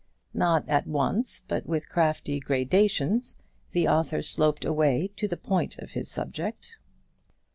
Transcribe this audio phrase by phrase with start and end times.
[0.33, 3.35] Not at once, but with crafty gradations,
[3.71, 6.75] the author sloped away to the point of his subject.